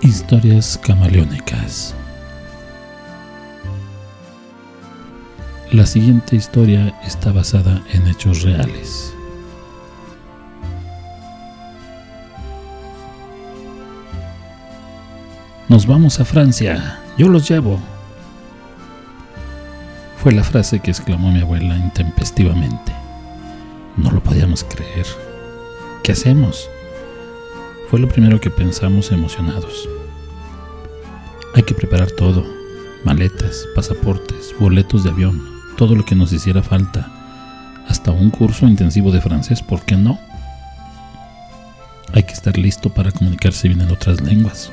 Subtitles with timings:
[0.00, 1.94] Historias camaleónicas.
[5.70, 9.14] La siguiente historia está basada en hechos reales.
[15.72, 17.80] Nos vamos a Francia, yo los llevo.
[20.22, 22.92] Fue la frase que exclamó mi abuela intempestivamente.
[23.96, 25.06] No lo podíamos creer.
[26.02, 26.68] ¿Qué hacemos?
[27.88, 29.88] Fue lo primero que pensamos emocionados.
[31.54, 32.44] Hay que preparar todo,
[33.04, 35.40] maletas, pasaportes, boletos de avión,
[35.76, 37.08] todo lo que nos hiciera falta,
[37.86, 40.18] hasta un curso intensivo de francés, ¿por qué no?
[42.12, 44.72] Hay que estar listo para comunicarse bien en otras lenguas.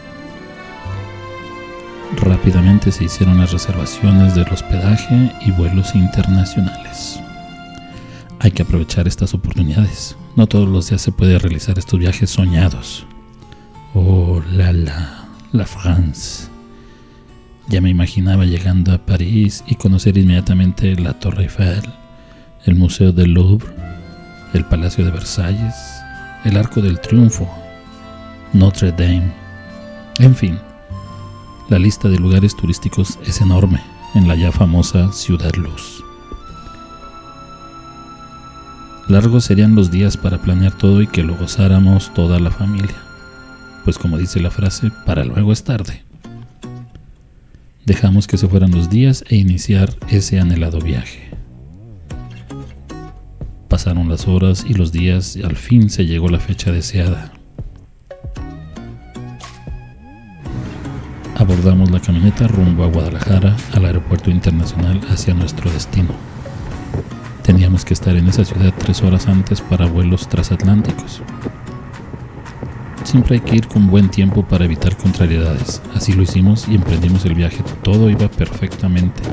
[2.16, 7.19] Rápidamente se hicieron las reservaciones del hospedaje y vuelos internacionales.
[8.39, 10.16] Hay que aprovechar estas oportunidades.
[10.35, 13.05] No todos los días se puede realizar estos viajes soñados.
[13.93, 16.47] Oh, la la, la France.
[17.67, 21.83] Ya me imaginaba llegando a París y conocer inmediatamente la Torre Eiffel,
[22.66, 23.67] el Museo del Louvre,
[24.53, 25.75] el Palacio de Versalles,
[26.45, 27.47] el Arco del Triunfo,
[28.53, 29.31] Notre Dame.
[30.17, 30.58] En fin,
[31.69, 33.83] la lista de lugares turísticos es enorme
[34.16, 36.03] en la ya famosa Ciudad Luz.
[39.09, 42.95] Largos serían los días para planear todo y que lo gozáramos toda la familia
[43.89, 46.03] pues como dice la frase, para luego es tarde.
[47.88, 51.29] Dejamos que se fueran los días e iniciar ese anhelado viaje.
[53.67, 57.31] Pasaron las horas y los días y al fin se llegó la fecha deseada.
[61.35, 66.13] Abordamos la camioneta rumbo a Guadalajara, al aeropuerto internacional hacia nuestro destino.
[67.50, 71.23] Teníamos que estar en esa ciudad tres horas antes para vuelos transatlánticos.
[73.03, 75.81] Siempre hay que ir con buen tiempo para evitar contrariedades.
[75.95, 77.64] Así lo hicimos y emprendimos el viaje.
[77.81, 79.23] Todo iba perfectamente.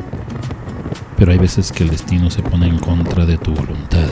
[1.19, 4.09] Pero hay veces que el destino se pone en contra de tu voluntad.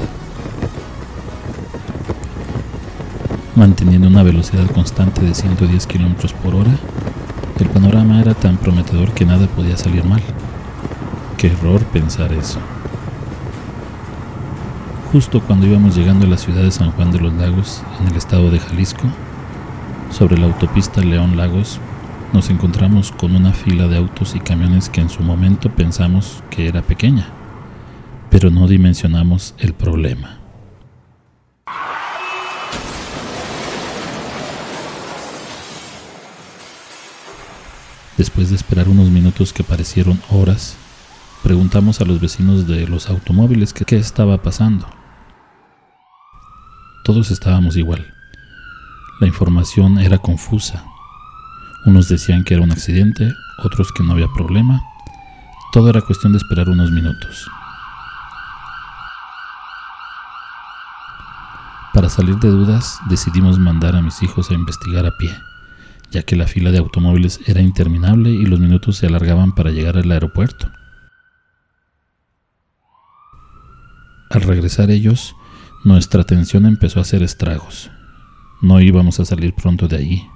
[3.57, 6.77] Manteniendo una velocidad constante de 110 km por hora,
[7.59, 10.21] el panorama era tan prometedor que nada podía salir mal.
[11.39, 12.61] Qué error pensar eso.
[15.15, 18.17] Justo cuando íbamos llegando a la ciudad de San Juan de los Lagos, en el
[18.17, 19.05] estado de Jalisco,
[20.11, 21.79] sobre la autopista León Lagos
[22.33, 26.67] nos encontramos con una fila de autos y camiones que en su momento pensamos que
[26.67, 27.29] era pequeña,
[28.29, 30.41] pero no dimensionamos el problema.
[38.19, 40.75] Después de esperar unos minutos que parecieron horas,
[41.45, 44.89] preguntamos a los vecinos de los automóviles qué estaba pasando.
[47.05, 48.15] Todos estábamos igual
[49.21, 50.85] la información era confusa.
[51.85, 53.33] Unos decían que era un accidente,
[53.63, 54.83] otros que no había problema.
[55.73, 57.49] Todo era cuestión de esperar unos minutos.
[61.93, 65.31] Para salir de dudas, decidimos mandar a mis hijos a investigar a pie,
[66.11, 69.97] ya que la fila de automóviles era interminable y los minutos se alargaban para llegar
[69.97, 70.71] al aeropuerto.
[74.31, 75.37] Al regresar ellos,
[75.85, 77.91] nuestra atención empezó a hacer estragos.
[78.63, 80.27] No íbamos a salir pronto de allí.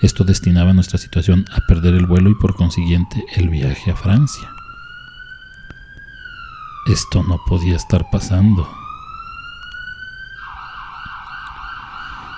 [0.00, 4.48] Esto destinaba nuestra situación a perder el vuelo y por consiguiente el viaje a Francia.
[6.86, 8.68] Esto no podía estar pasando.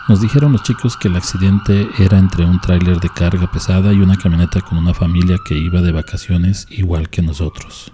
[0.09, 4.01] Nos dijeron los chicos que el accidente era entre un tráiler de carga pesada y
[4.01, 7.93] una camioneta con una familia que iba de vacaciones igual que nosotros.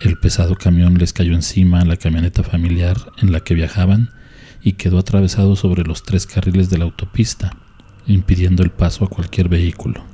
[0.00, 4.10] El pesado camión les cayó encima a la camioneta familiar en la que viajaban
[4.62, 7.56] y quedó atravesado sobre los tres carriles de la autopista,
[8.06, 10.04] impidiendo el paso a cualquier vehículo.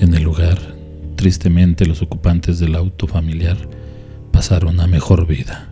[0.00, 0.58] En el lugar,
[1.16, 3.56] tristemente los ocupantes del auto familiar
[4.32, 5.68] pasaron a mejor vida.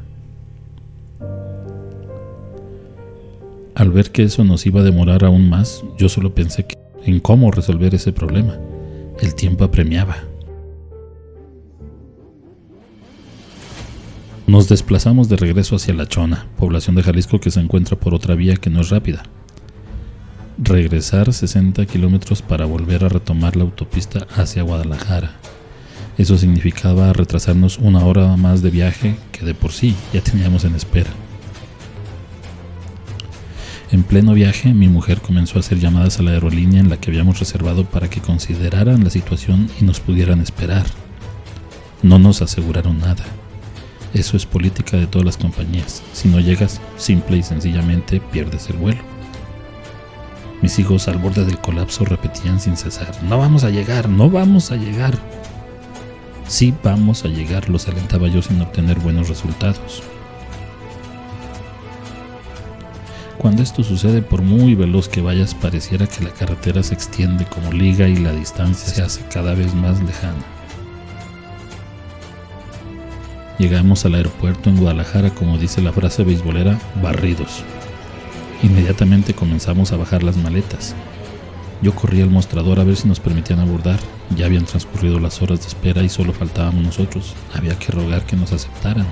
[3.74, 6.66] Al ver que eso nos iba a demorar aún más, yo solo pensé
[7.04, 8.56] en cómo resolver ese problema.
[9.20, 10.16] El tiempo apremiaba.
[14.46, 18.34] Nos desplazamos de regreso hacia La Chona, población de Jalisco que se encuentra por otra
[18.34, 19.22] vía que no es rápida.
[20.58, 25.32] Regresar 60 kilómetros para volver a retomar la autopista hacia Guadalajara.
[26.18, 30.74] Eso significaba retrasarnos una hora más de viaje que de por sí ya teníamos en
[30.74, 31.10] espera.
[33.94, 37.12] En pleno viaje, mi mujer comenzó a hacer llamadas a la aerolínea en la que
[37.12, 40.84] habíamos reservado para que consideraran la situación y nos pudieran esperar.
[42.02, 43.22] No nos aseguraron nada.
[44.12, 46.02] Eso es política de todas las compañías.
[46.12, 49.00] Si no llegas, simple y sencillamente pierdes el vuelo.
[50.60, 54.72] Mis hijos al borde del colapso repetían sin cesar, no vamos a llegar, no vamos
[54.72, 55.16] a llegar.
[56.48, 60.02] Sí vamos a llegar, los alentaba yo sin obtener buenos resultados.
[63.38, 67.72] Cuando esto sucede, por muy veloz que vayas, pareciera que la carretera se extiende como
[67.72, 70.44] liga y la distancia se hace cada vez más lejana.
[73.58, 77.62] Llegamos al aeropuerto en Guadalajara, como dice la frase beisbolera, barridos.
[78.62, 80.94] Inmediatamente comenzamos a bajar las maletas.
[81.82, 84.00] Yo corrí al mostrador a ver si nos permitían abordar.
[84.36, 87.34] Ya habían transcurrido las horas de espera y solo faltábamos nosotros.
[87.52, 89.06] Había que rogar que nos aceptaran.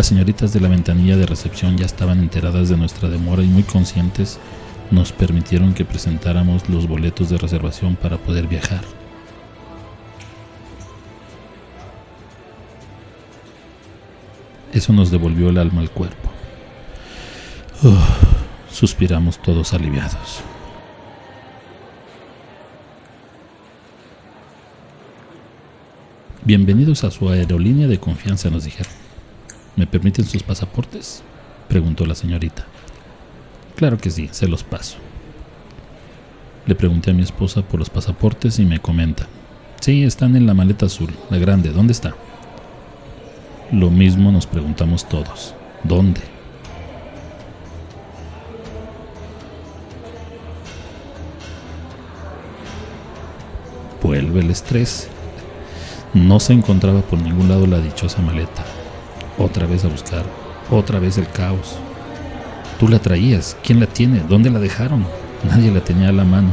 [0.00, 3.64] Las señoritas de la ventanilla de recepción ya estaban enteradas de nuestra demora y muy
[3.64, 4.38] conscientes
[4.90, 8.80] nos permitieron que presentáramos los boletos de reservación para poder viajar.
[14.72, 16.30] Eso nos devolvió el alma al cuerpo.
[18.72, 20.40] suspiramos todos aliviados.
[26.42, 29.09] Bienvenidos a su aerolínea de confianza, nos dijeron.
[29.76, 31.22] ¿Me permiten sus pasaportes?
[31.68, 32.66] preguntó la señorita.
[33.76, 34.98] Claro que sí, se los paso.
[36.66, 39.26] Le pregunté a mi esposa por los pasaportes y me comenta.
[39.80, 41.70] Sí, están en la maleta azul, la grande.
[41.70, 42.14] ¿Dónde está?
[43.72, 45.54] Lo mismo nos preguntamos todos.
[45.84, 46.20] ¿Dónde?
[54.02, 55.08] Vuelve el estrés.
[56.12, 58.64] No se encontraba por ningún lado la dichosa maleta
[59.40, 60.24] otra vez a buscar,
[60.70, 61.76] otra vez el caos.
[62.78, 64.20] Tú la traías, ¿quién la tiene?
[64.28, 65.06] ¿Dónde la dejaron?
[65.48, 66.50] Nadie la tenía a la mano.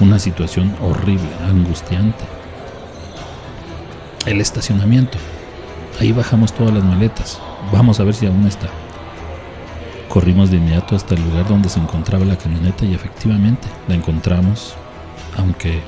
[0.00, 2.24] Una situación horrible, angustiante.
[4.26, 5.18] El estacionamiento.
[6.00, 7.40] Ahí bajamos todas las maletas.
[7.72, 8.68] Vamos a ver si aún está.
[10.08, 14.74] Corrimos de inmediato hasta el lugar donde se encontraba la camioneta y efectivamente la encontramos,
[15.36, 15.80] aunque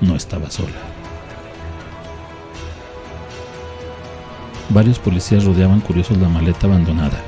[0.00, 0.99] no estaba sola.
[4.70, 7.20] Varios policías rodeaban curiosos la maleta abandonada.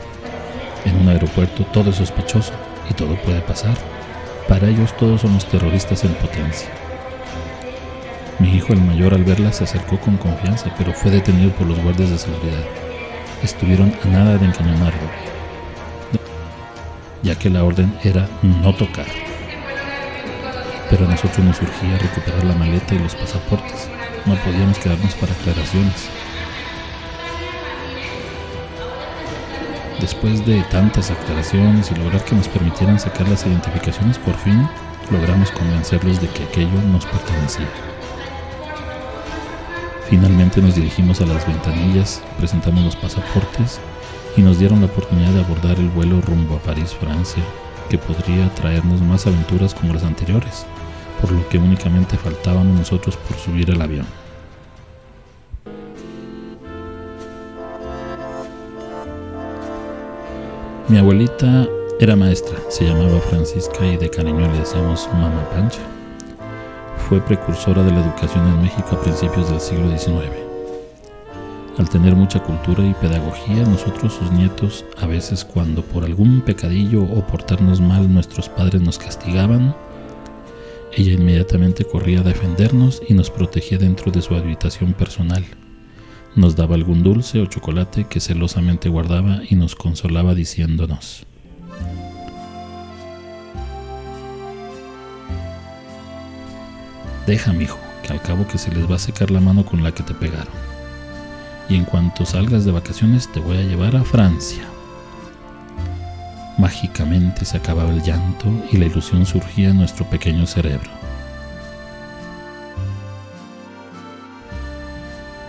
[0.84, 2.52] En un aeropuerto todo es sospechoso
[2.88, 3.74] y todo puede pasar.
[4.48, 6.68] Para ellos todos somos terroristas en potencia.
[8.38, 11.80] Mi hijo el mayor al verla se acercó con confianza, pero fue detenido por los
[11.80, 12.64] guardias de seguridad.
[13.42, 15.08] Estuvieron a nada de encañonarlo,
[17.24, 19.06] ya que la orden era no tocar.
[20.90, 23.88] Pero a nosotros nos surgía recuperar la maleta y los pasaportes.
[24.26, 26.08] No podíamos quedarnos para aclaraciones.
[30.02, 34.68] Después de tantas aclaraciones y lograr que nos permitieran sacar las identificaciones, por fin
[35.12, 37.68] logramos convencerlos de que aquello nos pertenecía.
[40.10, 43.78] Finalmente nos dirigimos a las ventanillas, presentamos los pasaportes
[44.36, 47.44] y nos dieron la oportunidad de abordar el vuelo rumbo a París, Francia,
[47.88, 50.66] que podría traernos más aventuras como las anteriores,
[51.20, 54.21] por lo que únicamente faltábamos nosotros por subir al avión.
[60.88, 61.68] Mi abuelita
[62.00, 65.78] era maestra, se llamaba Francisca y de cariño le decíamos Mamá Pancha.
[67.08, 70.32] Fue precursora de la educación en México a principios del siglo XIX.
[71.78, 77.04] Al tener mucha cultura y pedagogía, nosotros sus nietos, a veces cuando por algún pecadillo
[77.04, 79.76] o portarnos mal nuestros padres nos castigaban,
[80.94, 85.44] ella inmediatamente corría a defendernos y nos protegía dentro de su habitación personal
[86.34, 91.26] nos daba algún dulce o chocolate que celosamente guardaba y nos consolaba diciéndonos,
[97.26, 99.92] Deja, hijo, que al cabo que se les va a secar la mano con la
[99.92, 100.52] que te pegaron.
[101.68, 104.64] Y en cuanto salgas de vacaciones te voy a llevar a Francia.
[106.58, 111.01] Mágicamente se acababa el llanto y la ilusión surgía en nuestro pequeño cerebro.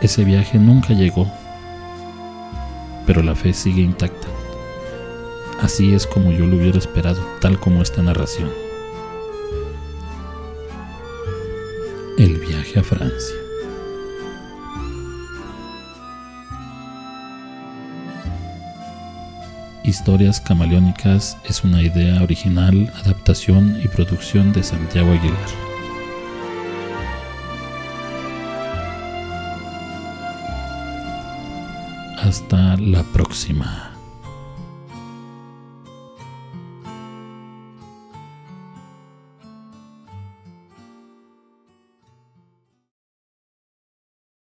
[0.04, 1.32] Ese viaje nunca llegó,
[3.08, 4.28] pero la fe sigue intacta.
[5.62, 8.52] Así es como yo lo hubiera esperado, tal como esta narración.
[12.18, 13.38] El viaje a Francia.
[19.86, 25.73] Historias Camaleónicas es una idea original, adaptación y producción de Santiago Aguilar.
[32.34, 33.93] Hasta la próxima.